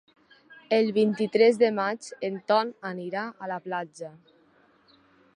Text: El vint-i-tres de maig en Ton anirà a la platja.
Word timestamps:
El 0.77 0.87
vint-i-tres 0.93 1.59
de 1.63 1.67
maig 1.79 2.07
en 2.29 2.39
Ton 2.51 2.71
anirà 2.91 3.25
a 3.47 3.51
la 3.53 3.59
platja. 3.67 4.09